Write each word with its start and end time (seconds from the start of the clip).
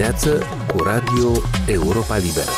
dimineață 0.00 0.46
cu 0.66 0.82
Radio 0.82 1.42
Europa 1.66 2.16
Liberă. 2.16 2.50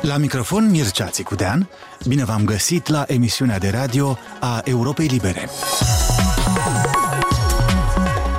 La 0.00 0.16
microfon 0.16 0.70
Mircea 0.70 1.06
Țicudean, 1.06 1.68
bine 2.06 2.24
v-am 2.24 2.44
găsit 2.44 2.88
la 2.88 3.04
emisiunea 3.06 3.58
de 3.58 3.70
radio 3.70 4.18
a 4.40 4.60
Europei 4.64 5.06
Libere. 5.06 5.48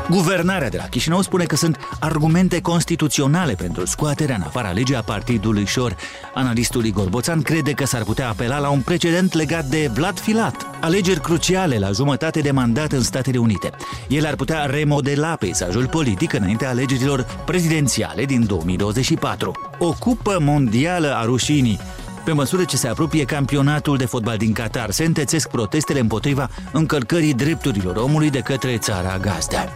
Guvernarea 0.10 0.70
de 0.70 0.78
la 0.78 0.84
Chișinău 0.84 1.22
spune 1.22 1.44
că 1.44 1.56
sunt 1.56 1.78
argumente 2.00 2.62
constituționale 2.62 3.54
pentru 3.54 3.86
scoaterea 3.86 4.36
în 4.36 4.42
afara 4.42 4.72
legii 4.72 4.96
a 4.96 5.02
partidului 5.02 5.66
Șor. 5.66 5.96
Analistul 6.34 6.86
Igor 6.86 7.10
Boțan 7.10 7.42
crede 7.42 7.72
că 7.72 7.86
s-ar 7.86 8.04
putea 8.04 8.30
apela 8.30 8.60
la 8.60 8.70
un 8.70 8.82
precedent 8.82 9.34
legat 9.34 9.66
de 9.66 9.90
Vlad 9.94 10.20
Filat, 10.20 10.68
alegeri 10.82 11.22
cruciale 11.22 11.78
la 11.78 11.92
jumătate 11.92 12.40
de 12.40 12.52
mandat 12.52 12.92
în 12.92 13.02
Statele 13.02 13.38
Unite. 13.38 13.70
El 14.08 14.26
ar 14.26 14.36
putea 14.36 14.66
remodela 14.66 15.36
peisajul 15.36 15.88
politic 15.88 16.34
înaintea 16.34 16.70
alegerilor 16.70 17.44
prezidențiale 17.46 18.26
din 18.26 18.46
2024. 18.46 19.52
O 19.80 19.94
cupă 20.00 20.38
mondială 20.40 21.16
a 21.16 21.24
rușinii 21.24 21.80
pe 22.26 22.32
măsură 22.32 22.64
ce 22.64 22.78
se 22.78 22.88
apropie 22.88 23.26
campionatul 23.26 23.98
de 23.98 24.06
fotbal 24.06 24.38
din 24.38 24.54
Qatar, 24.54 24.92
se 24.92 25.04
întețesc 25.04 25.50
protestele 25.50 26.00
împotriva 26.00 26.50
încălcării 26.72 27.34
drepturilor 27.34 27.96
omului 27.96 28.30
de 28.30 28.40
către 28.40 28.78
țara 28.78 29.18
gazdă. 29.18 29.70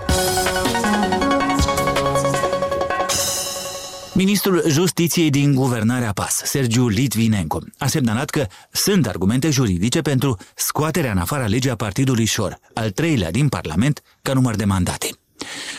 Ministrul 4.14 4.64
Justiției 4.68 5.30
din 5.30 5.56
Guvernarea 5.56 6.12
PAS, 6.12 6.42
Sergiu 6.44 6.88
Litvinenko, 6.88 7.60
a 7.78 7.88
semnalat 7.88 8.30
că 8.30 8.46
sunt 8.72 9.08
argumente 9.08 9.50
juridice 9.50 10.02
pentru 10.02 10.38
scoaterea 10.56 11.12
în 11.12 11.18
afara 11.18 11.46
legii 11.46 11.70
a 11.70 11.76
partidului 11.76 12.26
Șor, 12.26 12.60
al 12.74 12.90
treilea 12.90 13.32
din 13.32 13.48
Parlament, 13.48 14.02
ca 14.22 14.34
număr 14.34 14.56
de 14.56 14.66
mandate. 14.66 15.10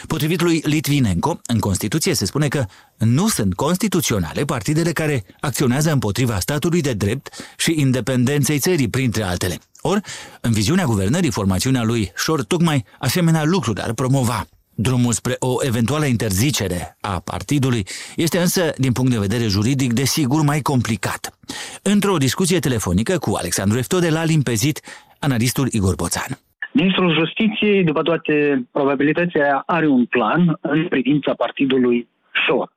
Potrivit 0.06 0.40
lui 0.40 0.62
Litvinenko, 0.64 1.40
în 1.46 1.58
Constituție 1.58 2.14
se 2.14 2.24
spune 2.24 2.48
că 2.48 2.64
nu 2.98 3.28
sunt 3.28 3.54
constituționale 3.54 4.44
partidele 4.44 4.92
care 4.92 5.24
acționează 5.40 5.92
împotriva 5.92 6.40
statului 6.40 6.80
de 6.80 6.92
drept 6.92 7.54
și 7.56 7.74
independenței 7.76 8.58
țării, 8.58 8.88
printre 8.88 9.22
altele. 9.22 9.58
Or, 9.80 10.00
în 10.40 10.52
viziunea 10.52 10.84
guvernării, 10.84 11.30
formațiunea 11.30 11.82
lui 11.82 12.12
Șor 12.16 12.44
tocmai 12.44 12.84
asemenea 12.98 13.44
lucruri 13.44 13.80
ar 13.80 13.92
promova. 13.92 14.46
Drumul 14.74 15.12
spre 15.12 15.36
o 15.38 15.56
eventuală 15.60 16.04
interzicere 16.04 16.96
a 17.00 17.18
partidului 17.18 17.86
este 18.16 18.38
însă, 18.38 18.72
din 18.76 18.92
punct 18.92 19.10
de 19.10 19.18
vedere 19.18 19.46
juridic, 19.46 19.92
desigur 19.92 20.42
mai 20.42 20.60
complicat. 20.60 21.38
Într-o 21.82 22.16
discuție 22.16 22.58
telefonică 22.58 23.18
cu 23.18 23.34
Alexandru 23.34 23.78
Eftode 23.78 24.10
l-a 24.10 24.24
limpezit 24.24 24.80
analistul 25.18 25.68
Igor 25.72 25.94
Boțan. 25.94 26.38
Ministrul 26.72 27.14
Justiției, 27.14 27.84
după 27.84 28.02
toate 28.02 28.66
probabilitățile, 28.72 29.62
are 29.66 29.86
un 29.86 30.04
plan 30.04 30.58
în 30.60 30.88
privința 30.88 31.34
partidului 31.34 32.08
SOR. 32.46 32.72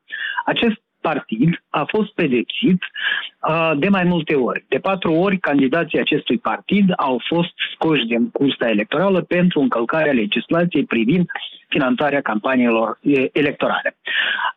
Acest 0.45 0.81
partid 1.02 1.63
a 1.69 1.83
fost 1.88 2.14
pedepsit 2.14 2.80
uh, 3.49 3.71
de 3.77 3.89
mai 3.89 4.03
multe 4.03 4.36
ori. 4.36 4.66
De 4.67 4.77
patru 4.77 5.11
ori, 5.14 5.38
candidații 5.39 5.99
acestui 5.99 6.38
partid 6.38 6.88
au 6.95 7.21
fost 7.27 7.53
scoși 7.73 8.05
din 8.05 8.30
cursa 8.31 8.69
electorală 8.69 9.21
pentru 9.21 9.59
încălcarea 9.59 10.14
legislației 10.14 10.86
privind 10.86 11.25
finanțarea 11.75 12.21
campaniilor 12.21 12.99
electorale. 13.31 13.95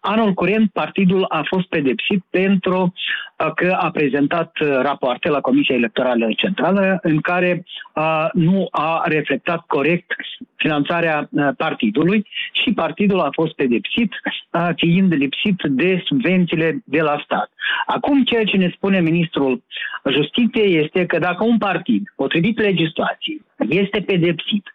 Anul 0.00 0.32
curent, 0.34 0.70
partidul 0.72 1.24
a 1.28 1.42
fost 1.46 1.66
pedepsit 1.68 2.24
pentru 2.30 2.78
uh, 2.92 3.52
că 3.54 3.76
a 3.80 3.90
prezentat 3.90 4.50
uh, 4.60 4.68
rapoarte 4.82 5.28
la 5.28 5.40
Comisia 5.40 5.74
Electorală 5.74 6.26
Centrală 6.36 6.98
în 7.02 7.20
care 7.20 7.64
uh, 7.94 8.26
nu 8.32 8.68
a 8.70 9.02
reflectat 9.04 9.60
corect 9.66 10.10
finanțarea 10.56 11.28
partidului 11.56 12.26
și 12.52 12.72
partidul 12.72 13.20
a 13.20 13.28
fost 13.32 13.54
pedepsit 13.54 14.12
fiind 14.76 15.12
lipsit 15.12 15.56
de 15.62 16.02
subvențiile 16.04 16.82
de 16.84 17.00
la 17.00 17.20
stat. 17.24 17.50
Acum 17.86 18.24
ceea 18.24 18.44
ce 18.44 18.56
ne 18.56 18.72
spune 18.76 19.00
ministrul 19.00 19.62
Justiției 20.12 20.82
este 20.84 21.06
că 21.06 21.18
dacă 21.18 21.44
un 21.44 21.58
partid, 21.58 22.12
potrivit 22.16 22.58
legislației, 22.58 23.42
este 23.68 24.00
pedepsit 24.00 24.72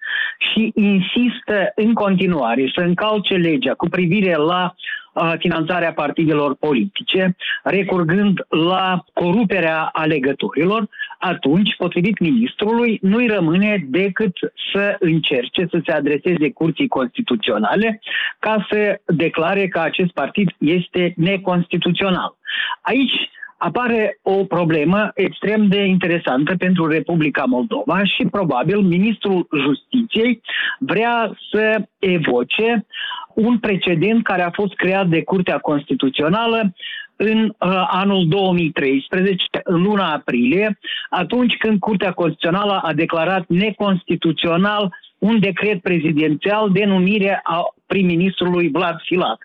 și 0.53 0.71
insistă 0.75 1.71
în 1.75 1.93
continuare 1.93 2.30
să 2.75 2.81
încalce 2.81 3.33
legea 3.33 3.73
cu 3.73 3.89
privire 3.89 4.35
la 4.35 4.75
uh, 5.13 5.33
finanțarea 5.37 5.93
partidelor 5.93 6.55
politice, 6.55 7.35
recurgând 7.63 8.45
la 8.49 9.03
coruperea 9.13 9.89
alegătorilor, 9.93 10.89
atunci, 11.19 11.75
potrivit 11.77 12.19
ministrului, 12.19 12.99
nu-i 13.01 13.27
rămâne 13.27 13.85
decât 13.87 14.37
să 14.73 14.95
încerce 14.99 15.67
să 15.69 15.81
se 15.85 15.91
adreseze 15.91 16.51
curții 16.51 16.87
constituționale 16.87 18.01
ca 18.39 18.67
să 18.69 18.99
declare 19.05 19.67
că 19.67 19.79
acest 19.79 20.11
partid 20.11 20.49
este 20.57 21.13
neconstituțional. 21.17 22.35
Aici 22.81 23.29
apare 23.63 24.19
o 24.21 24.43
problemă 24.45 25.11
extrem 25.15 25.67
de 25.67 25.83
interesantă 25.83 26.55
pentru 26.57 26.87
Republica 26.87 27.43
Moldova 27.43 28.03
și 28.03 28.25
probabil 28.31 28.79
ministrul 28.79 29.47
Justiției 29.63 30.41
vrea 30.79 31.37
să 31.51 31.81
evoce 31.99 32.85
un 33.33 33.59
precedent 33.59 34.23
care 34.23 34.41
a 34.41 34.51
fost 34.51 34.73
creat 34.73 35.07
de 35.07 35.23
Curtea 35.23 35.57
Constituțională 35.57 36.73
în 37.15 37.43
uh, 37.43 37.83
anul 37.87 38.27
2013, 38.27 39.45
în 39.63 39.81
luna 39.81 40.13
aprilie, 40.13 40.79
atunci 41.09 41.55
când 41.57 41.79
Curtea 41.79 42.11
Constituțională 42.11 42.79
a 42.83 42.93
declarat 42.93 43.45
neconstituțional 43.47 44.95
un 45.17 45.39
decret 45.39 45.81
prezidențial 45.81 46.69
de 46.71 46.85
numire 46.85 47.39
a 47.43 47.73
prim-ministrului 47.85 48.69
Vlad 48.69 48.97
Filat. 49.03 49.39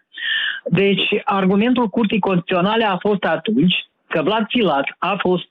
Deci, 0.64 1.08
argumentul 1.24 1.88
Curții 1.88 2.18
Constituționale 2.18 2.84
a 2.84 2.96
fost 2.96 3.24
atunci 3.24 3.74
că 4.16 4.22
Vlad 4.22 4.46
Filat 4.48 4.86
a 4.98 5.16
fost 5.18 5.48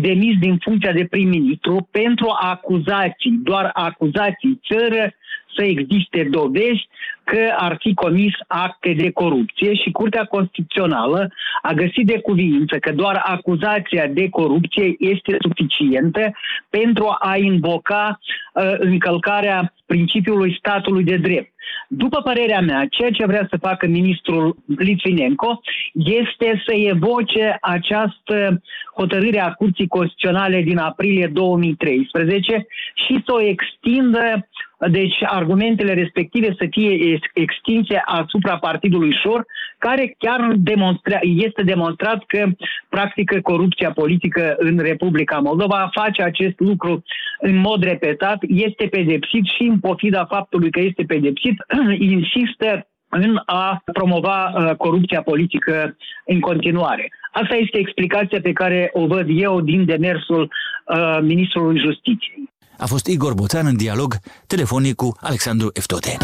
demis 0.00 0.38
din 0.38 0.58
funcția 0.58 0.92
de 0.92 1.06
prim-ministru 1.10 1.88
pentru 1.90 2.28
acuzații, 2.40 3.40
doar 3.42 3.70
acuzații 3.72 4.60
țără 4.66 5.12
să 5.56 5.62
existe 5.64 6.28
dovezi 6.30 6.88
că 7.24 7.54
ar 7.56 7.76
fi 7.80 7.94
comis 7.94 8.32
acte 8.46 8.92
de 8.92 9.10
corupție 9.10 9.74
și 9.74 9.90
Curtea 9.90 10.24
Constituțională 10.24 11.32
a 11.62 11.72
găsit 11.72 12.06
de 12.06 12.20
cuvință 12.20 12.76
că 12.78 12.92
doar 12.92 13.22
acuzația 13.24 14.06
de 14.06 14.28
corupție 14.28 14.94
este 14.98 15.36
suficientă 15.40 16.32
pentru 16.70 17.16
a 17.18 17.36
invoca 17.36 18.18
uh, 18.54 18.74
încălcarea 18.78 19.74
principiului 19.86 20.56
statului 20.58 21.04
de 21.04 21.16
drept. 21.16 21.52
După 21.88 22.20
părerea 22.20 22.60
mea, 22.60 22.86
ceea 22.90 23.10
ce 23.10 23.26
vrea 23.26 23.46
să 23.50 23.56
facă 23.60 23.86
ministrul 23.86 24.56
Litvinenko 24.76 25.60
este 25.92 26.62
să 26.66 26.74
evoce 26.74 27.58
această 27.60 28.62
hotărâre 28.96 29.40
a 29.40 29.52
Curții 29.52 29.88
Constituționale 29.88 30.62
din 30.62 30.78
aprilie 30.78 31.26
2013 31.26 32.66
și 32.94 33.22
să 33.26 33.32
o 33.32 33.40
extindă 33.40 34.48
deci 34.86 35.16
argumentele 35.24 35.94
respective 35.94 36.54
să 36.58 36.66
fie 36.70 37.18
extinse 37.34 38.02
asupra 38.04 38.58
partidului 38.58 39.16
Șor, 39.22 39.46
care 39.78 40.14
chiar 40.18 40.52
demonstra, 40.56 41.18
este 41.20 41.62
demonstrat 41.62 42.24
că 42.26 42.46
practică 42.88 43.40
corupția 43.40 43.90
politică 43.90 44.54
în 44.58 44.78
Republica 44.78 45.38
Moldova, 45.38 45.90
face 45.92 46.22
acest 46.22 46.54
lucru 46.58 47.02
în 47.40 47.56
mod 47.56 47.82
repetat, 47.82 48.38
este 48.48 48.86
pedepsit 48.86 49.44
și 49.56 49.62
în 49.62 49.78
pofida 49.78 50.24
faptului 50.24 50.70
că 50.70 50.80
este 50.80 51.04
pedepsit, 51.06 51.57
insistă 52.16 52.88
în 53.08 53.40
a 53.46 53.82
promova 53.92 54.52
uh, 54.54 54.76
corupția 54.76 55.22
politică 55.22 55.96
în 56.26 56.40
continuare. 56.40 57.12
Asta 57.32 57.54
este 57.54 57.78
explicația 57.78 58.40
pe 58.40 58.52
care 58.52 58.90
o 58.92 59.06
văd 59.06 59.26
eu 59.28 59.60
din 59.60 59.84
demersul 59.84 60.42
uh, 60.42 61.18
Ministrului 61.20 61.80
Justiției. 61.80 62.50
A 62.78 62.86
fost 62.86 63.06
Igor 63.06 63.34
Boțan 63.34 63.66
în 63.66 63.76
dialog 63.76 64.14
telefonic 64.46 64.94
cu 64.94 65.16
Alexandru 65.20 65.70
Eftote. 65.72 66.16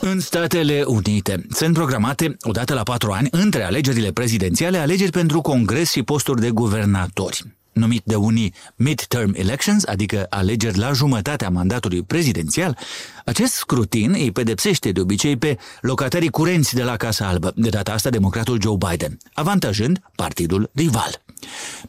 În 0.00 0.20
Statele 0.20 0.82
Unite 0.86 1.46
sunt 1.48 1.74
programate, 1.74 2.36
odată 2.40 2.74
la 2.74 2.82
patru 2.82 3.10
ani, 3.10 3.28
între 3.30 3.62
alegerile 3.62 4.10
prezidențiale, 4.12 4.78
alegeri 4.78 5.10
pentru 5.10 5.40
congres 5.40 5.92
și 5.92 6.02
posturi 6.02 6.40
de 6.40 6.50
guvernatori 6.50 7.42
numit 7.76 8.02
de 8.04 8.14
unii 8.14 8.54
midterm 8.76 9.32
elections, 9.34 9.84
adică 9.84 10.26
alegeri 10.30 10.78
la 10.78 10.92
jumătatea 10.92 11.50
mandatului 11.50 12.02
prezidențial, 12.02 12.78
acest 13.24 13.52
scrutin 13.52 14.10
îi 14.10 14.32
pedepsește 14.32 14.92
de 14.92 15.00
obicei 15.00 15.36
pe 15.36 15.58
locatarii 15.80 16.28
curenți 16.28 16.74
de 16.74 16.82
la 16.82 16.96
Casa 16.96 17.28
Albă, 17.28 17.52
de 17.56 17.68
data 17.68 17.92
asta 17.92 18.10
democratul 18.10 18.60
Joe 18.60 18.76
Biden, 18.90 19.18
avantajând 19.32 20.00
partidul 20.14 20.70
rival. 20.74 21.22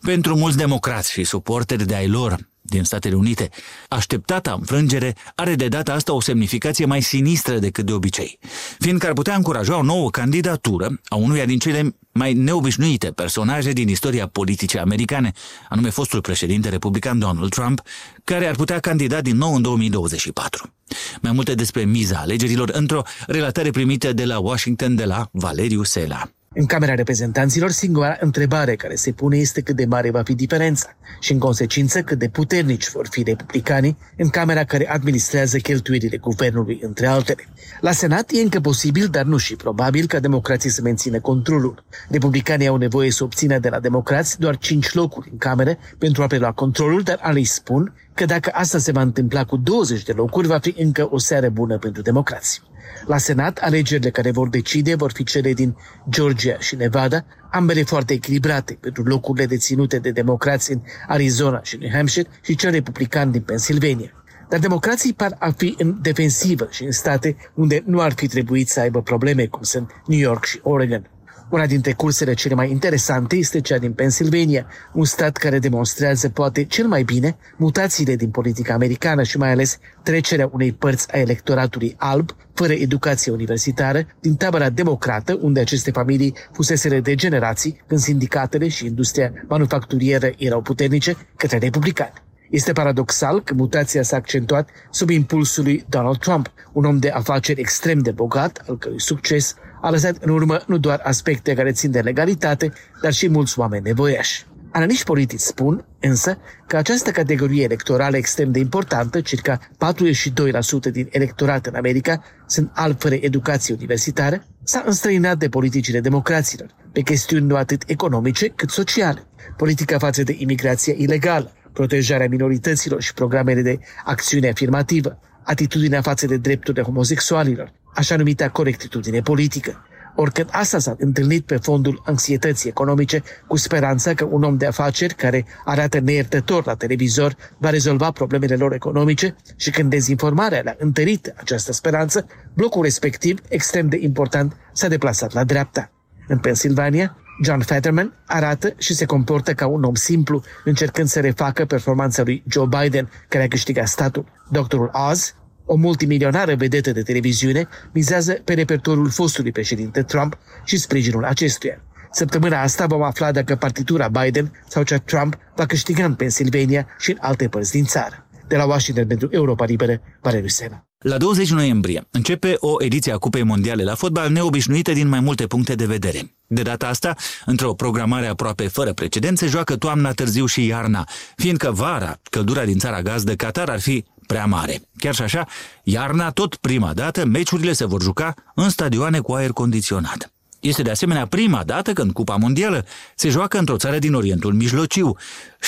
Pentru 0.02 0.36
mulți 0.36 0.58
democrați 0.58 1.12
și 1.12 1.24
suporteri 1.24 1.86
de 1.86 1.96
ai 1.96 2.08
lor, 2.08 2.48
din 2.70 2.84
Statele 2.84 3.16
Unite. 3.16 3.50
Așteptata 3.88 4.56
înfrângere 4.60 5.16
are 5.36 5.56
de 5.56 5.68
data 5.68 5.94
asta 5.94 6.14
o 6.14 6.22
semnificație 6.22 6.86
mai 6.86 7.02
sinistră 7.02 7.58
decât 7.58 7.86
de 7.86 7.92
obicei, 7.92 8.40
fiindcă 8.80 9.08
ar 9.08 9.14
putea 9.14 9.36
încuraja 9.36 9.78
o 9.78 9.84
nouă 9.84 10.10
candidatură 10.10 11.00
a 11.06 11.16
unuia 11.16 11.46
din 11.46 11.60
cele 11.60 11.96
mai 12.12 12.34
neobișnuite 12.34 13.12
personaje 13.12 13.72
din 13.72 13.88
istoria 13.88 14.28
politice 14.28 14.80
americane, 14.80 15.32
anume 15.70 15.90
fostul 15.90 16.22
președinte 16.22 16.70
republican 16.70 17.20
Donald 17.20 17.50
Trump, 17.50 17.82
care 18.24 18.48
ar 18.48 18.56
putea 18.56 18.80
candida 18.80 19.22
din 19.22 19.38
nou 19.38 19.56
în 19.56 19.62
2024. 19.62 20.74
Mai 21.22 21.32
multe 21.32 21.54
despre 21.54 21.84
miza 21.84 22.18
alegerilor 22.18 22.70
într-o 22.70 23.02
relatare 23.28 23.72
primită 23.72 24.14
de 24.14 24.26
la 24.26 24.40
Washington 24.40 24.96
de 24.96 25.06
la 25.06 25.30
Valeriu 25.32 25.84
Sela. 25.84 26.30
În 26.60 26.66
Camera 26.66 26.94
Reprezentanților, 26.94 27.70
singura 27.70 28.18
întrebare 28.20 28.76
care 28.76 28.96
se 28.96 29.12
pune 29.12 29.38
este 29.38 29.62
cât 29.62 29.76
de 29.76 29.86
mare 29.86 30.12
va 30.12 30.22
fi 30.24 30.36
diferența 30.36 30.96
și, 31.20 31.32
în 31.32 31.40
consecință, 31.40 32.02
cât 32.02 32.20
de 32.20 32.28
puternici 32.28 32.90
vor 32.90 33.08
fi 33.10 33.24
republicanii 33.24 33.98
în 34.18 34.30
Camera 34.30 34.64
care 34.64 34.90
administrează 34.90 35.58
cheltuielile 35.58 36.18
guvernului, 36.18 36.80
între 36.82 37.06
altele. 37.06 37.48
La 37.82 37.92
Senat 37.92 38.32
e 38.32 38.42
încă 38.42 38.60
posibil, 38.60 39.08
dar 39.08 39.24
nu 39.24 39.38
și 39.38 39.56
probabil, 39.56 40.06
ca 40.08 40.20
democrații 40.20 40.70
să 40.70 40.82
mențină 40.82 41.20
controlul. 41.20 41.84
Republicanii 42.10 42.68
au 42.68 42.78
nevoie 42.78 43.12
să 43.12 43.24
obțină 43.24 43.60
de 43.60 43.70
la 43.70 43.80
democrați 43.80 44.40
doar 44.40 44.58
5 44.58 44.94
locuri 44.94 45.30
în 45.32 45.38
camere 45.38 45.78
pentru 45.98 46.24
a 46.24 46.28
prelua 46.28 46.52
controlul, 46.52 47.02
dar 47.02 47.20
alei 47.22 47.44
spun 47.44 47.94
că 48.14 48.26
dacă 48.26 48.52
asta 48.54 48.78
se 48.78 48.92
va 48.92 49.02
întâmpla 49.02 49.44
cu 49.44 49.58
20 49.58 50.04
de 50.04 50.12
locuri, 50.12 50.48
va 50.48 50.60
fi 50.60 50.76
încă 50.78 51.08
o 51.12 51.18
seară 51.18 51.50
bună 51.50 51.78
pentru 51.78 52.02
democrații. 52.02 52.62
La 53.06 53.18
Senat, 53.18 53.58
alegerile 53.58 54.10
care 54.10 54.32
vor 54.32 54.50
decide 54.50 54.96
vor 54.96 55.12
fi 55.12 55.24
cele 55.24 55.54
din 55.54 55.76
Georgia 56.10 56.60
și 56.60 56.76
Nevada, 56.76 57.26
ambele 57.52 57.84
foarte 57.84 58.14
echilibrate 58.14 58.78
pentru 58.82 59.04
locurile 59.04 59.46
deținute 59.46 60.00
de 60.00 60.12
democrați 60.12 60.72
în 60.72 60.82
Arizona 61.08 61.60
și 61.64 61.78
New 61.78 61.90
Hampshire 61.90 62.30
și 62.42 62.56
cel 62.56 62.72
republican 62.72 63.32
din 63.32 63.42
Pennsylvania. 63.42 64.12
Dar 64.50 64.60
democrații 64.60 65.14
par 65.14 65.36
a 65.40 65.52
fi 65.52 65.76
în 65.78 65.98
defensivă 66.02 66.68
și 66.72 66.84
în 66.84 66.92
state 66.92 67.36
unde 67.54 67.84
nu 67.86 68.02
ar 68.02 68.14
fi 68.14 68.28
trebuit 68.28 68.70
să 68.70 68.80
aibă 68.80 69.02
probleme, 69.02 69.46
cum 69.46 69.62
sunt 69.62 69.92
New 70.06 70.20
York 70.20 70.44
și 70.46 70.60
Oregon. 70.64 71.10
Una 71.50 71.66
dintre 71.66 71.94
cursele 71.94 72.34
cele 72.34 72.56
mai 72.56 72.72
interesante 72.72 73.36
este 73.36 73.62
cea 73.62 73.78
din 73.78 73.94
Pennsylvania, 73.94 74.66
un 74.94 75.06
stat 75.06 75.38
care 75.38 75.60
demonstrează 75.60 76.30
poate 76.30 76.64
cel 76.64 76.88
mai 76.88 77.04
bine 77.04 77.38
mutațiile 77.58 78.16
din 78.16 78.30
politica 78.30 78.74
americană 78.74 79.24
și 79.24 79.38
mai 79.38 79.52
ales 79.52 79.80
trecerea 80.04 80.50
unei 80.54 80.72
părți 80.72 81.14
a 81.14 81.18
electoratului 81.18 81.96
alb, 81.98 82.30
fără 82.54 82.74
educație 82.74 83.32
universitară, 83.32 84.06
din 84.20 84.36
tabăra 84.36 84.70
democrată, 84.70 85.38
unde 85.42 85.60
aceste 85.60 85.92
familii 85.92 86.34
fuseseră 86.52 87.00
de 87.00 87.16
generații, 87.16 87.84
când 87.88 88.00
sindicatele 88.00 88.68
și 88.68 88.86
industria 88.86 89.32
manufacturieră 89.48 90.30
erau 90.38 90.62
puternice, 90.62 91.16
către 91.36 91.58
republicani. 91.58 92.14
Este 92.50 92.72
paradoxal 92.72 93.42
că 93.44 93.54
mutația 93.54 94.02
s-a 94.02 94.16
accentuat 94.16 94.70
sub 94.92 95.10
impulsul 95.10 95.64
lui 95.64 95.86
Donald 95.90 96.18
Trump, 96.18 96.52
un 96.74 96.86
om 96.86 96.98
de 96.98 97.10
afaceri 97.10 97.60
extrem 97.60 98.00
de 98.00 98.12
bogat, 98.12 98.64
al 98.68 98.78
cărui 98.78 99.02
succes 99.02 99.56
a 99.82 99.90
lăsat 99.90 100.18
în 100.20 100.30
urmă 100.30 100.62
nu 100.68 100.78
doar 100.78 101.00
aspecte 101.04 101.54
care 101.54 101.72
țin 101.72 101.92
de 101.92 102.00
legalitate, 102.00 102.74
dar 103.02 103.14
și 103.14 103.30
mulți 103.30 103.60
oameni 103.60 103.84
nevoiași. 103.84 104.46
Analiști 104.72 105.04
politici 105.04 105.40
spun, 105.40 105.86
însă, 106.00 106.38
că 106.68 106.78
această 106.78 107.12
categorie 107.12 107.64
electorală 107.64 108.18
extrem 108.18 108.52
de 108.52 108.60
importantă, 108.60 109.22
circa 109.22 109.60
42% 109.60 110.92
din 110.92 111.08
electorat 111.12 111.66
în 111.66 111.76
America, 111.76 112.24
sunt 112.46 112.72
alb 112.74 113.00
fără 113.00 113.16
educație 113.16 113.74
universitară, 113.74 114.46
s-a 114.64 114.84
înstrăinat 114.86 115.38
de 115.38 115.50
politicile 115.50 116.00
democraților, 116.00 116.70
pe 116.92 117.02
chestiuni 117.02 117.46
nu 117.46 117.56
atât 117.56 117.84
economice 117.86 118.48
cât 118.48 118.70
sociale. 118.70 119.28
Politica 119.58 119.98
față 119.98 120.24
de 120.24 120.36
imigrația 120.38 120.94
ilegală, 120.98 121.52
protejarea 121.74 122.28
minorităților 122.28 123.02
și 123.02 123.14
programele 123.14 123.62
de 123.62 123.80
acțiune 124.06 124.50
afirmativă, 124.50 125.20
atitudinea 125.44 126.02
față 126.02 126.26
de 126.26 126.38
drepturile 126.38 126.84
homosexualilor, 126.84 127.74
așa 127.98 128.16
numită 128.16 128.50
corectitudine 128.50 129.22
politică. 129.22 129.82
Oricând 130.16 130.50
asta 130.52 130.80
s-a 130.80 130.96
întâlnit 130.98 131.46
pe 131.46 131.58
fondul 131.58 132.02
anxietății 132.06 132.70
economice, 132.70 133.24
cu 133.48 133.58
speranța 133.58 134.14
că 134.14 134.26
un 134.26 134.44
om 134.44 134.58
de 134.58 134.66
afaceri 134.66 135.14
care 135.14 135.46
arată 135.66 136.00
neiertător 136.00 136.66
la 136.66 136.76
televizor 136.76 137.36
va 137.58 137.70
rezolva 137.70 138.12
problemele 138.12 138.56
lor 138.56 138.74
economice 138.74 139.36
și 139.56 139.72
când 139.72 139.90
dezinformarea 139.90 140.62
le-a 140.62 140.76
întărit 140.80 141.34
această 141.36 141.74
speranță, 141.74 142.26
blocul 142.54 142.84
respectiv, 142.84 143.40
extrem 143.48 143.90
de 143.90 143.98
important, 144.02 144.58
s-a 144.74 144.88
deplasat 144.88 145.34
la 145.34 145.44
dreapta. 145.44 145.92
În 146.28 146.38
Pennsylvania, 146.38 147.18
John 147.44 147.62
Fetterman 147.62 148.14
arată 148.26 148.74
și 148.78 148.94
se 148.94 149.06
comportă 149.06 149.54
ca 149.54 149.68
un 149.68 149.84
om 149.84 149.96
simplu, 149.96 150.44
încercând 150.64 151.08
să 151.08 151.20
refacă 151.20 151.66
performanța 151.66 152.24
lui 152.24 152.44
Joe 152.48 152.68
Biden, 152.80 153.10
care 153.28 153.44
a 153.44 153.48
câștigat 153.48 153.88
statul. 153.88 154.26
Doctorul 154.50 154.92
Oz, 155.10 155.34
o 155.68 155.76
multimilionară 155.76 156.56
vedetă 156.56 156.92
de 156.92 157.02
televiziune, 157.02 157.68
mizează 157.94 158.34
pe 158.34 158.54
repertoriul 158.54 159.10
fostului 159.10 159.52
președinte 159.52 160.02
Trump 160.02 160.38
și 160.66 160.78
sprijinul 160.78 161.24
acestuia. 161.24 161.82
Săptămâna 162.12 162.62
asta 162.62 162.86
vom 162.86 163.02
afla 163.02 163.32
dacă 163.32 163.56
partitura 163.56 164.08
Biden 164.08 164.52
sau 164.68 164.84
cea 164.84 164.98
Trump 164.98 165.38
va 165.56 165.66
câștiga 165.66 166.06
în 166.06 166.14
Pennsylvania 166.14 166.88
și 167.00 167.12
în 167.12 167.18
alte 167.20 167.48
părți 167.48 167.72
din 167.72 167.86
țară. 167.86 168.28
De 168.48 168.56
la 168.56 168.66
Washington 168.66 169.08
pentru 169.08 169.28
Europa 169.32 169.66
Liberă, 169.66 170.02
Valeriu 170.22 170.48
Sena. 170.48 170.88
La 170.98 171.18
20 171.18 171.52
noiembrie 171.52 172.08
începe 172.12 172.56
o 172.60 172.84
ediție 172.84 173.12
a 173.12 173.18
Cupei 173.18 173.44
Mondiale 173.44 173.84
la 173.84 173.96
fotbal 173.96 174.32
neobișnuită 174.32 174.92
din 174.92 175.08
mai 175.08 175.20
multe 175.20 175.48
puncte 175.48 175.76
de 175.76 175.86
vedere. 175.86 176.36
De 176.48 176.62
data 176.62 176.88
asta, 176.88 177.16
într-o 177.46 177.74
programare 177.74 178.28
aproape 178.28 178.68
fără 178.68 178.94
precedent, 178.94 179.38
se 179.38 179.48
joacă 179.48 179.76
toamna 179.76 180.12
târziu 180.12 180.46
și 180.46 180.66
iarna, 180.66 181.08
fiindcă 181.36 181.72
vara, 181.72 182.20
căldura 182.30 182.66
din 182.66 182.78
țara 182.78 183.02
gazdă 183.02 183.36
Qatar 183.36 183.70
ar 183.70 183.80
fi 183.80 184.06
prea 184.28 184.46
mare. 184.46 184.82
Chiar 184.98 185.16
și 185.16 185.22
așa, 185.22 185.48
iarna, 185.84 186.32
tot 186.32 186.56
prima 186.56 186.94
dată, 186.94 187.26
meciurile 187.26 187.74
se 187.74 187.86
vor 187.86 188.02
juca 188.02 188.34
în 188.56 188.70
stadioane 188.70 189.20
cu 189.20 189.34
aer 189.34 189.52
condiționat. 189.52 190.32
Este 190.60 190.82
de 190.82 190.90
asemenea 190.90 191.26
prima 191.26 191.64
dată 191.64 191.94
când 191.94 192.12
Cupa 192.12 192.36
Mondială 192.36 192.86
se 193.16 193.30
joacă 193.30 193.58
într-o 193.58 193.78
țară 193.78 193.98
din 194.00 194.14
Orientul 194.14 194.54
Mijlociu 194.54 195.18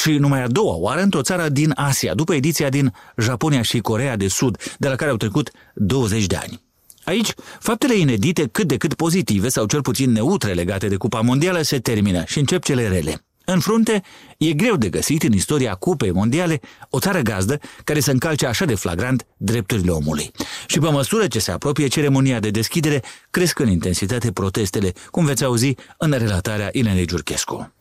și 0.04 0.12
numai 0.12 0.44
a 0.44 0.48
doua 0.48 0.76
oară 0.76 1.02
într-o 1.02 1.22
țară 1.22 1.50
din 1.50 1.72
Asia, 1.76 2.14
după 2.14 2.34
ediția 2.34 2.70
din 2.70 2.94
Japonia 3.18 3.62
și 3.62 3.80
Corea 3.80 4.16
de 4.16 4.28
Sud, 4.28 4.58
de 4.78 4.88
la 4.88 4.96
care 4.96 5.12
au 5.12 5.18
trecut 5.18 5.52
20 5.74 6.26
de 6.26 6.36
ani. 6.36 6.62
Aici, 7.04 7.34
faptele 7.60 7.96
inedite, 7.96 8.48
cât 8.48 8.68
de 8.68 8.78
cât 8.78 8.94
pozitive 8.94 9.50
sau 9.50 9.66
cel 9.66 9.82
puțin 9.82 10.12
neutre 10.12 10.54
legate 10.54 10.88
de 10.88 10.96
Cupa 10.96 11.22
Mondială 11.22 11.62
se 11.62 11.80
termină 11.80 12.24
și 12.26 12.40
încep 12.40 12.64
cele 12.64 12.88
rele. 12.88 13.24
În 13.52 13.60
frunte, 13.60 14.02
e 14.38 14.54
greu 14.54 14.76
de 14.76 14.90
găsit 14.90 15.24
în 15.24 15.32
istoria 15.32 15.74
Cupei 15.74 16.12
Mondiale 16.12 16.60
o 16.90 17.00
țară 17.00 17.20
gazdă 17.20 17.60
care 17.84 18.00
să 18.00 18.12
încalce 18.12 18.46
așa 18.46 18.66
de 18.66 18.76
flagrant 18.76 19.26
drepturile 19.38 19.92
omului. 19.92 20.32
Și 20.68 20.80
pe 20.80 20.90
măsură 20.90 21.28
ce 21.28 21.40
se 21.40 21.52
apropie 21.52 21.88
ceremonia 21.88 22.40
de 22.40 22.50
deschidere, 22.50 23.04
cresc 23.30 23.60
în 23.60 23.70
intensitate 23.70 24.32
protestele, 24.32 24.94
cum 25.12 25.26
veți 25.26 25.44
auzi 25.44 25.76
în 25.98 26.12
relatarea 26.12 26.70
Ilenei 26.72 27.08
Giurchescu. 27.08 27.74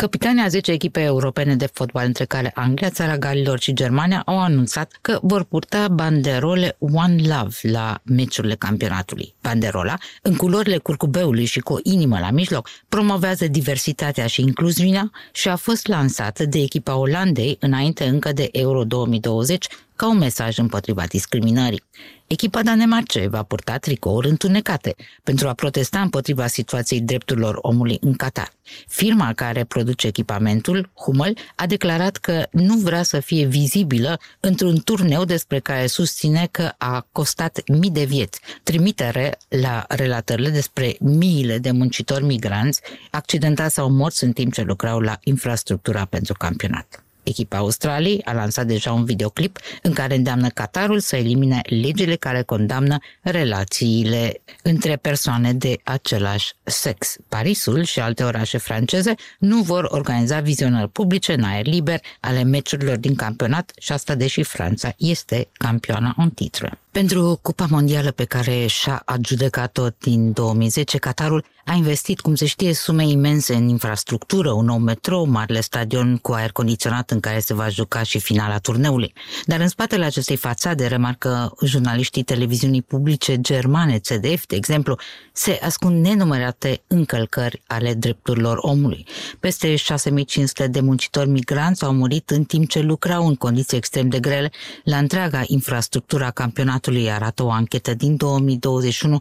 Capitanii 0.00 0.42
a 0.42 0.48
10 0.48 0.72
echipe 0.72 1.00
europene 1.00 1.54
de 1.54 1.68
fotbal, 1.72 2.06
între 2.06 2.24
care 2.24 2.50
Anglia, 2.54 2.90
Țara 2.90 3.16
Galilor 3.16 3.60
și 3.60 3.72
Germania, 3.72 4.22
au 4.26 4.40
anunțat 4.40 4.98
că 5.00 5.18
vor 5.22 5.44
purta 5.44 5.88
banderole 5.88 6.76
One 6.78 7.16
Love 7.16 7.56
la 7.62 8.00
meciurile 8.04 8.54
campionatului. 8.54 9.34
Banderola, 9.42 9.94
în 10.22 10.36
culorile 10.36 10.78
curcubeului 10.78 11.44
și 11.44 11.60
cu 11.60 11.72
o 11.72 11.78
inimă 11.82 12.18
la 12.18 12.30
mijloc, 12.30 12.68
promovează 12.88 13.46
diversitatea 13.46 14.26
și 14.26 14.40
incluziunea 14.40 15.10
și 15.32 15.48
a 15.48 15.56
fost 15.56 15.86
lansată 15.86 16.44
de 16.44 16.58
echipa 16.58 16.96
Olandei 16.96 17.56
înainte 17.60 18.04
încă 18.04 18.32
de 18.32 18.48
Euro 18.52 18.84
2020 18.84 19.66
ca 20.00 20.08
un 20.08 20.18
mesaj 20.18 20.58
împotriva 20.58 21.04
discriminării. 21.06 21.82
Echipa 22.26 22.62
Danemarce 22.62 23.26
va 23.26 23.42
purta 23.42 23.76
tricouri 23.78 24.28
întunecate 24.28 24.94
pentru 25.22 25.48
a 25.48 25.52
protesta 25.52 26.00
împotriva 26.00 26.46
situației 26.46 27.00
drepturilor 27.00 27.58
omului 27.60 27.98
în 28.00 28.14
Qatar. 28.14 28.52
Firma 28.86 29.32
care 29.32 29.64
produce 29.64 30.06
echipamentul, 30.06 30.90
Hummel, 30.94 31.36
a 31.56 31.66
declarat 31.66 32.16
că 32.16 32.46
nu 32.50 32.74
vrea 32.74 33.02
să 33.02 33.20
fie 33.20 33.46
vizibilă 33.46 34.20
într-un 34.40 34.78
turneu 34.78 35.24
despre 35.24 35.58
care 35.58 35.86
susține 35.86 36.48
că 36.50 36.72
a 36.78 37.06
costat 37.12 37.60
mii 37.66 37.90
de 37.90 38.04
vieți, 38.04 38.40
trimitere 38.62 39.38
la 39.48 39.84
relatările 39.88 40.48
despre 40.48 40.96
miile 41.00 41.58
de 41.58 41.70
muncitori 41.70 42.24
migranți 42.24 42.80
accidentați 43.10 43.74
sau 43.74 43.90
morți 43.90 44.24
în 44.24 44.32
timp 44.32 44.52
ce 44.52 44.62
lucrau 44.62 45.00
la 45.00 45.18
infrastructura 45.24 46.04
pentru 46.04 46.34
campionat. 46.38 47.04
Echipa 47.22 47.56
Australiei 47.56 48.22
a 48.24 48.32
lansat 48.32 48.66
deja 48.66 48.92
un 48.92 49.04
videoclip 49.04 49.58
în 49.82 49.92
care 49.92 50.14
îndeamnă 50.14 50.48
Qatarul 50.48 51.00
să 51.00 51.16
elimine 51.16 51.60
legile 51.64 52.16
care 52.16 52.42
condamnă 52.42 52.98
relațiile 53.20 54.40
între 54.62 54.96
persoane 54.96 55.52
de 55.52 55.80
același 55.84 56.52
sex. 56.62 57.16
Parisul 57.28 57.82
și 57.82 58.00
alte 58.00 58.22
orașe 58.22 58.58
franceze 58.58 59.14
nu 59.38 59.62
vor 59.62 59.88
organiza 59.90 60.40
vizionări 60.40 60.88
publice 60.88 61.32
în 61.32 61.42
aer 61.42 61.66
liber 61.66 62.00
ale 62.20 62.42
meciurilor 62.42 62.96
din 62.96 63.14
campionat 63.14 63.72
și 63.78 63.92
asta 63.92 64.14
deși 64.14 64.42
Franța 64.42 64.92
este 64.96 65.48
campioana 65.52 66.14
în 66.16 66.30
titlu. 66.30 66.68
Pentru 66.90 67.38
Cupa 67.42 67.66
Mondială 67.70 68.10
pe 68.10 68.24
care 68.24 68.66
și-a 68.66 69.02
adjudecat-o 69.04 69.86
din 69.98 70.32
2010, 70.32 70.98
Qatarul 70.98 71.44
a 71.64 71.72
investit, 71.72 72.20
cum 72.20 72.34
se 72.34 72.46
știe, 72.46 72.74
sume 72.74 73.06
imense 73.06 73.54
în 73.54 73.68
infrastructură, 73.68 74.52
un 74.52 74.64
nou 74.64 74.78
metrou, 74.78 75.24
marele 75.24 75.60
stadion 75.60 76.16
cu 76.16 76.32
aer 76.32 76.52
condiționat 76.52 77.09
format 77.10 77.12
în 77.12 77.20
care 77.20 77.38
se 77.38 77.54
va 77.54 77.68
juca 77.68 78.02
și 78.02 78.18
finala 78.18 78.58
turneului. 78.58 79.12
Dar 79.46 79.60
în 79.60 79.68
spatele 79.68 80.04
acestei 80.04 80.36
fațade, 80.36 80.86
remarcă 80.86 81.52
jurnaliștii 81.64 82.22
televiziunii 82.22 82.82
publice 82.82 83.40
germane, 83.40 83.98
CDF, 83.98 84.46
de 84.46 84.56
exemplu, 84.56 84.96
se 85.32 85.58
ascund 85.62 86.04
nenumărate 86.04 86.80
încălcări 86.86 87.62
ale 87.66 87.94
drepturilor 87.94 88.58
omului. 88.60 89.06
Peste 89.40 89.76
6500 89.76 90.66
de 90.66 90.80
muncitori 90.80 91.28
migranți 91.28 91.84
au 91.84 91.92
murit 91.92 92.30
în 92.30 92.44
timp 92.44 92.68
ce 92.68 92.80
lucrau 92.80 93.26
în 93.26 93.34
condiții 93.34 93.76
extrem 93.76 94.08
de 94.08 94.20
grele 94.20 94.50
la 94.84 94.96
întreaga 94.96 95.42
infrastructura 95.46 96.30
campionatului, 96.30 97.10
arată 97.10 97.42
o 97.42 97.50
anchetă 97.50 97.94
din 97.94 98.16
2021 98.16 99.18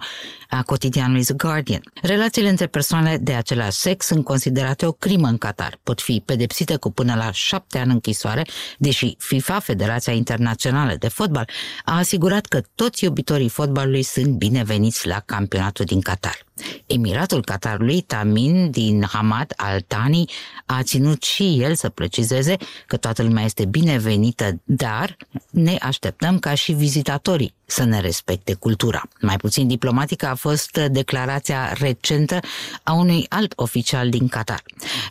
a 0.49 0.63
cotidianului 0.63 1.23
The 1.23 1.33
Guardian. 1.33 1.81
Relațiile 2.01 2.49
între 2.49 2.67
persoane 2.67 3.17
de 3.17 3.33
același 3.33 3.77
sex 3.77 4.05
sunt 4.05 4.23
considerate 4.23 4.85
o 4.85 4.91
crimă 4.91 5.27
în 5.27 5.37
Qatar. 5.37 5.79
Pot 5.83 6.01
fi 6.01 6.21
pedepsite 6.25 6.75
cu 6.75 6.91
până 6.91 7.15
la 7.15 7.31
șapte 7.31 7.78
ani 7.79 7.91
închisoare, 7.91 8.45
deși 8.77 9.15
FIFA, 9.17 9.59
Federația 9.59 10.13
Internațională 10.13 10.95
de 10.99 11.07
Fotbal, 11.07 11.49
a 11.85 11.97
asigurat 11.97 12.45
că 12.45 12.61
toți 12.75 13.03
iubitorii 13.03 13.49
fotbalului 13.49 14.03
sunt 14.03 14.27
bineveniți 14.27 15.07
la 15.07 15.19
campionatul 15.25 15.85
din 15.85 16.01
Qatar. 16.01 16.47
Emiratul 16.85 17.41
Qatarului, 17.41 18.01
Tamin 18.01 18.71
din 18.71 19.03
Hamad 19.11 19.53
al 19.55 19.81
Thani, 19.81 20.31
a 20.65 20.83
ținut 20.83 21.23
și 21.23 21.57
el 21.61 21.75
să 21.75 21.89
precizeze 21.89 22.57
că 22.87 22.97
toată 22.97 23.23
lumea 23.23 23.43
este 23.43 23.65
binevenită, 23.65 24.61
dar 24.63 25.17
ne 25.49 25.75
așteptăm 25.81 26.39
ca 26.39 26.53
și 26.53 26.71
vizitatorii 26.71 27.57
să 27.65 27.83
ne 27.83 27.99
respecte 27.99 28.53
cultura. 28.53 29.01
Mai 29.21 29.37
puțin 29.37 29.67
diplomatică 29.67 30.27
a 30.27 30.35
fost 30.35 30.77
declarația 30.77 31.73
recentă 31.73 32.39
a 32.83 32.93
unui 32.93 33.25
alt 33.29 33.53
oficial 33.55 34.09
din 34.09 34.27
Qatar. 34.27 34.63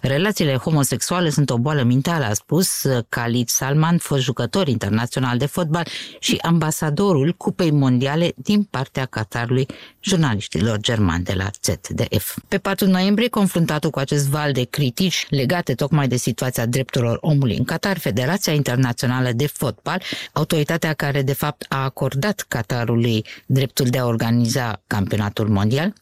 Relațiile 0.03 0.55
homosexuale 0.55 1.31
sunt 1.31 1.51
o 1.51 1.59
boală 1.59 1.83
mentală, 1.83 2.25
a 2.25 2.33
spus 2.33 2.85
Khalid 3.09 3.49
Salman, 3.49 3.99
fost 3.99 4.23
jucător 4.23 4.69
internațional 4.69 5.39
de 5.39 5.47
fotbal 5.47 5.87
și 6.19 6.39
ambasadorul 6.43 7.33
Cupei 7.33 7.71
Mondiale 7.71 8.33
din 8.37 8.63
partea 8.63 9.05
Qatarului 9.05 9.67
jurnaliștilor 10.01 10.79
germani 10.79 11.25
de 11.25 11.35
la 11.39 11.51
ZDF. 11.63 12.37
Pe 12.49 12.59
4 12.59 12.87
noiembrie, 12.87 13.29
confruntatul 13.29 13.91
cu 13.91 13.99
acest 13.99 14.27
val 14.29 14.53
de 14.53 14.65
critici 14.65 15.27
legate 15.31 15.75
tocmai 15.75 16.09
de 16.09 16.17
situația 16.17 16.67
drepturilor 16.67 17.19
omului 17.21 17.57
în 17.57 17.65
Qatar, 17.65 17.99
Federația 17.99 18.53
Internațională 18.53 19.33
de 19.33 19.47
Fotbal, 19.47 20.03
autoritatea 20.33 20.93
care 20.93 21.23
de 21.23 21.33
fapt 21.33 21.65
a 21.69 21.85
acordat 21.85 22.45
Qatarului 22.49 23.25
dreptul 23.47 23.87
de 23.87 23.99
a 23.99 24.07
organiza 24.07 24.83
campionatul 24.87 25.49
mondial, 25.49 25.93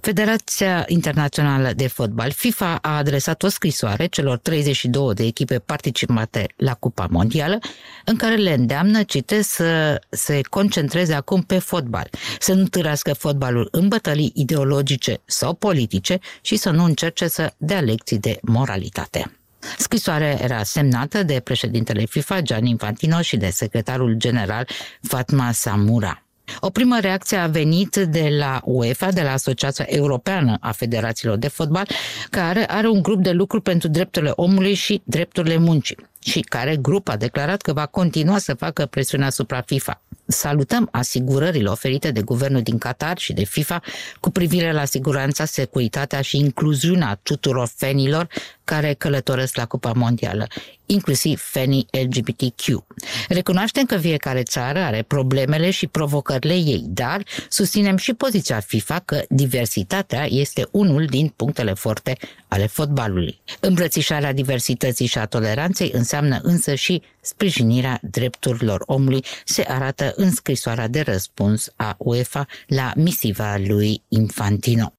Federația 0.00 0.84
Internațională 0.88 1.72
de 1.72 1.86
Fotbal, 1.86 2.30
FIFA, 2.30 2.78
a 2.82 2.96
adresat 2.96 3.42
o 3.42 3.48
scrisoare 3.48 4.06
celor 4.06 4.38
32 4.38 5.14
de 5.14 5.24
echipe 5.24 5.58
participate 5.58 6.46
la 6.56 6.74
Cupa 6.74 7.06
Mondială, 7.10 7.58
în 8.04 8.16
care 8.16 8.34
le 8.34 8.52
îndeamnă, 8.52 9.02
citesc, 9.02 9.48
să 9.50 10.00
se 10.10 10.40
concentreze 10.50 11.14
acum 11.14 11.42
pe 11.42 11.58
fotbal, 11.58 12.08
să 12.38 12.52
nu 12.52 12.64
târască 12.64 13.12
fotbalul 13.12 13.68
în 13.70 13.88
bătălii 13.88 14.32
ideologice 14.34 15.20
sau 15.24 15.54
politice 15.54 16.18
și 16.40 16.56
să 16.56 16.70
nu 16.70 16.84
încerce 16.84 17.28
să 17.28 17.52
dea 17.56 17.80
lecții 17.80 18.18
de 18.18 18.38
moralitate. 18.42 19.32
Scrisoarea 19.78 20.42
era 20.42 20.62
semnată 20.62 21.22
de 21.22 21.40
președintele 21.40 22.04
FIFA, 22.04 22.40
Gianni 22.40 22.70
Infantino, 22.70 23.20
și 23.20 23.36
de 23.36 23.50
secretarul 23.50 24.14
general 24.14 24.66
Fatma 25.02 25.52
Samura. 25.52 26.22
O 26.60 26.70
primă 26.70 26.98
reacție 27.00 27.36
a 27.36 27.46
venit 27.46 27.96
de 27.96 28.28
la 28.38 28.60
UEFA, 28.64 29.10
de 29.10 29.22
la 29.22 29.32
Asociația 29.32 29.84
Europeană 29.88 30.56
a 30.60 30.72
Federațiilor 30.72 31.36
de 31.36 31.48
Fotbal, 31.48 31.88
care 32.30 32.70
are 32.70 32.88
un 32.88 33.02
grup 33.02 33.22
de 33.22 33.30
lucru 33.30 33.60
pentru 33.60 33.88
drepturile 33.88 34.32
omului 34.34 34.74
și 34.74 35.02
drepturile 35.04 35.56
muncii 35.56 35.96
și 36.28 36.40
care 36.40 36.76
grup 36.76 37.08
a 37.08 37.16
declarat 37.16 37.62
că 37.62 37.72
va 37.72 37.86
continua 37.86 38.38
să 38.38 38.54
facă 38.54 38.86
presiune 38.86 39.24
asupra 39.24 39.60
FIFA. 39.60 40.02
Salutăm 40.26 40.88
asigurările 40.92 41.68
oferite 41.68 42.10
de 42.10 42.20
guvernul 42.20 42.62
din 42.62 42.78
Qatar 42.78 43.18
și 43.18 43.32
de 43.32 43.44
FIFA 43.44 43.80
cu 44.20 44.30
privire 44.30 44.72
la 44.72 44.84
siguranța, 44.84 45.44
securitatea 45.44 46.20
și 46.20 46.36
incluziunea 46.36 47.20
tuturor 47.22 47.70
fenilor 47.76 48.28
care 48.64 48.94
călătoresc 48.94 49.56
la 49.56 49.66
Cupa 49.66 49.92
Mondială, 49.92 50.46
inclusiv 50.86 51.40
fenii 51.40 51.86
LGBTQ. 51.90 52.84
Recunoaștem 53.28 53.84
că 53.84 53.96
fiecare 53.96 54.42
țară 54.42 54.78
are 54.78 55.02
problemele 55.02 55.70
și 55.70 55.86
provocările 55.86 56.54
ei, 56.54 56.84
dar 56.86 57.22
susținem 57.48 57.96
și 57.96 58.12
poziția 58.12 58.60
FIFA 58.60 59.02
că 59.04 59.22
diversitatea 59.28 60.26
este 60.30 60.68
unul 60.70 61.04
din 61.04 61.32
punctele 61.36 61.72
forte 61.72 62.16
ale 62.48 62.66
fotbalului. 62.66 63.40
Îmbrățișarea 63.60 64.32
diversității 64.32 65.06
și 65.06 65.18
a 65.18 65.26
toleranței 65.26 65.90
înseamnă 65.94 66.17
însă 66.42 66.74
și 66.74 67.02
sprijinirea 67.20 67.98
drepturilor 68.02 68.82
omului, 68.86 69.24
se 69.44 69.64
arată 69.68 70.12
în 70.16 70.30
scrisoarea 70.30 70.88
de 70.88 71.00
răspuns 71.00 71.72
a 71.76 71.94
UEFA 71.98 72.46
la 72.66 72.92
misiva 72.96 73.56
lui 73.66 74.02
Infantino. 74.08 74.92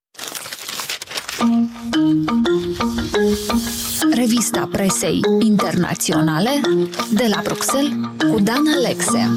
Revista 4.14 4.68
presei 4.72 5.20
internaționale 5.40 6.60
de 7.12 7.26
la 7.28 7.40
Bruxelles 7.44 7.92
cu 8.18 8.40
Dan 8.40 8.66
Alexia 8.76 9.30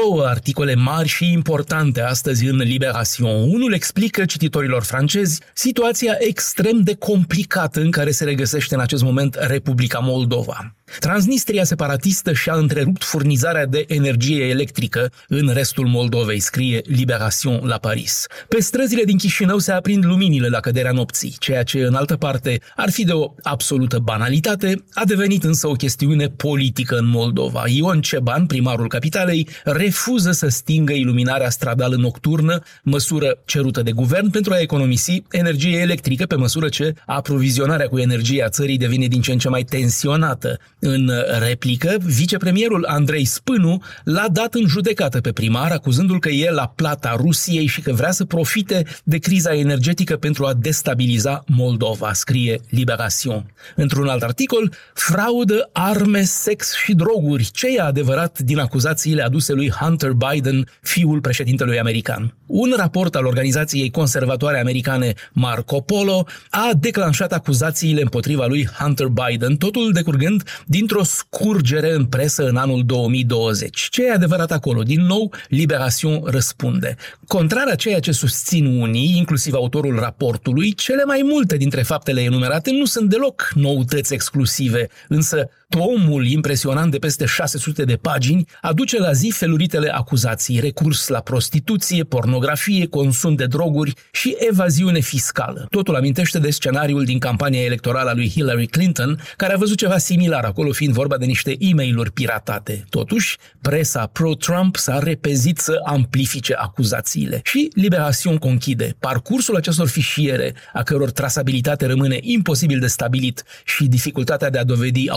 două 0.00 0.26
articole 0.26 0.74
mari 0.74 1.08
și 1.08 1.32
importante 1.32 2.00
astăzi 2.00 2.46
în 2.46 2.56
Liberation. 2.56 3.50
Unul 3.50 3.72
explică 3.72 4.24
cititorilor 4.24 4.82
francezi 4.82 5.40
situația 5.54 6.16
extrem 6.18 6.80
de 6.80 6.94
complicată 6.94 7.80
în 7.80 7.90
care 7.90 8.10
se 8.10 8.24
regăsește 8.24 8.74
în 8.74 8.80
acest 8.80 9.02
moment 9.02 9.34
Republica 9.40 9.98
Moldova. 9.98 10.74
Transnistria 10.98 11.64
separatistă 11.64 12.32
și-a 12.32 12.54
întrerupt 12.54 13.04
furnizarea 13.04 13.66
de 13.66 13.84
energie 13.88 14.44
electrică 14.44 15.12
în 15.28 15.50
restul 15.52 15.86
Moldovei, 15.86 16.40
scrie 16.40 16.80
Liberation 16.84 17.60
la 17.66 17.76
Paris. 17.76 18.26
Pe 18.48 18.60
străzile 18.60 19.02
din 19.02 19.16
Chișinău 19.16 19.58
se 19.58 19.72
aprind 19.72 20.04
luminile 20.04 20.48
la 20.48 20.60
căderea 20.60 20.92
nopții, 20.92 21.36
ceea 21.38 21.62
ce, 21.62 21.78
în 21.78 21.94
altă 21.94 22.16
parte, 22.16 22.60
ar 22.76 22.90
fi 22.90 23.04
de 23.04 23.12
o 23.12 23.34
absolută 23.42 23.98
banalitate, 23.98 24.84
a 24.92 25.04
devenit 25.04 25.44
însă 25.44 25.68
o 25.68 25.72
chestiune 25.72 26.26
politică 26.26 26.96
în 26.96 27.06
Moldova. 27.06 27.64
Ion 27.66 28.00
Ceban, 28.00 28.46
primarul 28.46 28.88
capitalei, 28.88 29.48
refuză 29.64 30.30
să 30.30 30.48
stingă 30.48 30.92
iluminarea 30.92 31.50
stradală 31.50 31.96
nocturnă, 31.96 32.62
măsură 32.82 33.38
cerută 33.44 33.82
de 33.82 33.92
guvern 33.92 34.30
pentru 34.30 34.52
a 34.52 34.60
economisi 34.60 35.22
energie 35.30 35.78
electrică 35.78 36.26
pe 36.26 36.34
măsură 36.34 36.68
ce 36.68 36.94
aprovizionarea 37.06 37.88
cu 37.88 37.98
energie 37.98 38.44
a 38.44 38.48
țării 38.48 38.78
devine 38.78 39.06
din 39.06 39.20
ce 39.20 39.32
în 39.32 39.38
ce 39.38 39.48
mai 39.48 39.62
tensionată. 39.62 40.58
În 40.84 41.10
replică, 41.38 41.96
vicepremierul 42.04 42.84
Andrei 42.88 43.24
Spânu 43.24 43.82
l-a 44.04 44.26
dat 44.32 44.54
în 44.54 44.66
judecată 44.66 45.20
pe 45.20 45.32
primar, 45.32 45.70
acuzându-l 45.70 46.20
că 46.20 46.28
e 46.28 46.50
la 46.50 46.72
plata 46.76 47.16
Rusiei 47.16 47.66
și 47.66 47.80
că 47.80 47.92
vrea 47.92 48.10
să 48.10 48.24
profite 48.24 48.86
de 49.04 49.18
criza 49.18 49.54
energetică 49.54 50.16
pentru 50.16 50.44
a 50.44 50.54
destabiliza 50.54 51.44
Moldova, 51.46 52.12
scrie 52.12 52.60
Liberation. 52.68 53.54
Într-un 53.76 54.08
alt 54.08 54.22
articol, 54.22 54.72
fraudă, 54.94 55.70
arme, 55.72 56.22
sex 56.22 56.74
și 56.74 56.94
droguri. 56.94 57.50
Ce 57.52 57.66
e 57.76 57.80
adevărat 57.80 58.38
din 58.38 58.58
acuzațiile 58.58 59.22
aduse 59.22 59.52
lui 59.52 59.70
Hunter 59.70 60.10
Biden, 60.10 60.68
fiul 60.80 61.20
președintelui 61.20 61.78
american? 61.78 62.34
Un 62.46 62.74
raport 62.76 63.14
al 63.14 63.24
organizației 63.24 63.90
conservatoare 63.90 64.60
americane 64.60 65.14
Marco 65.32 65.80
Polo 65.80 66.26
a 66.50 66.70
declanșat 66.80 67.32
acuzațiile 67.32 68.00
împotriva 68.00 68.46
lui 68.46 68.68
Hunter 68.78 69.06
Biden, 69.06 69.56
totul 69.56 69.92
decurgând 69.92 70.42
dintr-o 70.72 71.02
scurgere 71.02 71.92
în 71.92 72.04
presă 72.04 72.46
în 72.48 72.56
anul 72.56 72.82
2020. 72.84 73.88
Ce 73.90 74.06
e 74.06 74.12
adevărat 74.12 74.52
acolo? 74.52 74.82
Din 74.82 75.00
nou, 75.00 75.32
Liberation 75.48 76.22
răspunde. 76.24 76.96
Contrar 77.26 77.68
a 77.68 77.74
ceea 77.74 78.00
ce 78.00 78.12
susțin 78.12 78.66
unii, 78.66 79.16
inclusiv 79.16 79.54
autorul 79.54 79.98
raportului, 79.98 80.72
cele 80.74 81.04
mai 81.04 81.20
multe 81.24 81.56
dintre 81.56 81.82
faptele 81.82 82.20
enumerate 82.20 82.70
nu 82.70 82.84
sunt 82.84 83.10
deloc 83.10 83.52
noutăți 83.54 84.14
exclusive, 84.14 84.88
însă 85.08 85.50
tomul 85.78 86.26
impresionant 86.26 86.90
de 86.90 86.98
peste 86.98 87.24
600 87.24 87.84
de 87.84 87.96
pagini 87.96 88.46
aduce 88.60 88.98
la 88.98 89.12
zi 89.12 89.32
feluritele 89.34 89.88
acuzații, 89.94 90.60
recurs 90.60 91.08
la 91.08 91.20
prostituție, 91.20 92.04
pornografie, 92.04 92.86
consum 92.86 93.34
de 93.34 93.46
droguri 93.46 93.92
și 94.10 94.36
evaziune 94.50 95.00
fiscală. 95.00 95.66
Totul 95.70 95.96
amintește 95.96 96.38
de 96.38 96.50
scenariul 96.50 97.04
din 97.04 97.18
campania 97.18 97.64
electorală 97.64 98.10
a 98.10 98.14
lui 98.14 98.30
Hillary 98.30 98.66
Clinton, 98.66 99.20
care 99.36 99.52
a 99.52 99.56
văzut 99.56 99.76
ceva 99.76 99.98
similar 99.98 100.44
acolo 100.44 100.72
fiind 100.72 100.92
vorba 100.92 101.16
de 101.16 101.24
niște 101.24 101.56
e 101.58 101.74
mail 101.74 102.10
piratate. 102.14 102.84
Totuși, 102.88 103.36
presa 103.60 104.06
pro-Trump 104.06 104.76
s-a 104.76 104.98
repezit 104.98 105.58
să 105.58 105.80
amplifice 105.84 106.54
acuzațiile. 106.54 107.40
Și 107.44 107.70
Liberation 107.74 108.36
conchide. 108.36 108.96
Parcursul 108.98 109.56
acestor 109.56 109.88
fișiere, 109.88 110.54
a 110.72 110.82
căror 110.82 111.10
trasabilitate 111.10 111.86
rămâne 111.86 112.18
imposibil 112.20 112.80
de 112.80 112.86
stabilit 112.86 113.44
și 113.64 113.84
dificultatea 113.84 114.50
de 114.50 114.58
a 114.58 114.64
dovedi 114.64 115.08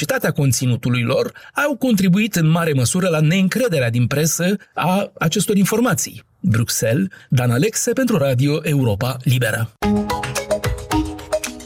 autenticitatea 0.00 0.32
conținutului 0.42 1.02
lor, 1.02 1.32
au 1.66 1.76
contribuit 1.76 2.34
în 2.34 2.48
mare 2.48 2.72
măsură 2.72 3.08
la 3.08 3.20
neîncrederea 3.20 3.90
din 3.90 4.06
presă 4.06 4.56
a 4.74 5.12
acestor 5.18 5.56
informații. 5.56 6.22
Bruxelles, 6.40 7.08
Dan 7.28 7.50
Alexe 7.50 7.92
pentru 7.92 8.16
Radio 8.16 8.60
Europa 8.62 9.16
Liberă. 9.22 9.72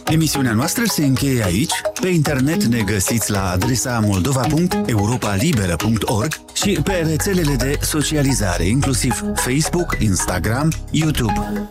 Emisiunea 0.07 0.53
noastră 0.53 0.83
se 0.87 1.05
încheie 1.05 1.45
aici. 1.45 1.73
Pe 2.01 2.09
internet 2.09 2.65
ne 2.65 2.83
găsiți 2.83 3.31
la 3.31 3.51
adresa 3.51 4.01
moldova.europalibera.org 4.01 6.41
și 6.55 6.79
pe 6.85 7.05
rețelele 7.07 7.55
de 7.55 7.79
socializare, 7.81 8.65
inclusiv 8.65 9.23
Facebook, 9.35 9.97
Instagram, 9.99 10.73
YouTube. 10.91 11.69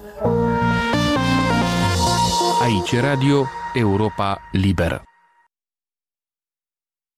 Aici 2.61 2.95
Radio 3.01 3.47
Europa 3.73 4.39
Liberă. 4.51 5.03